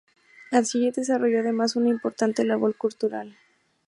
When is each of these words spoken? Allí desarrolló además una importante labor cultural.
Allí 0.51 0.89
desarrolló 0.89 1.41
además 1.41 1.75
una 1.75 1.89
importante 1.89 2.43
labor 2.43 2.73
cultural. 2.75 3.37